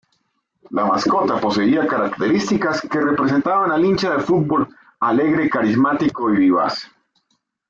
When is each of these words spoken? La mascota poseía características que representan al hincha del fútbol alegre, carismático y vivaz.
La 0.71 0.83
mascota 0.83 1.39
poseía 1.39 1.85
características 1.85 2.81
que 2.81 2.99
representan 3.01 3.69
al 3.69 3.85
hincha 3.85 4.09
del 4.09 4.21
fútbol 4.21 4.67
alegre, 4.99 5.47
carismático 5.47 6.33
y 6.33 6.37
vivaz. 6.37 6.91